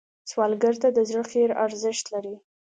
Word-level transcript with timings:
سوالګر 0.31 0.75
ته 0.81 0.89
د 0.97 0.99
زړه 1.09 1.23
خیر 1.31 1.49
ارزښت 1.65 2.05
لري 2.13 2.35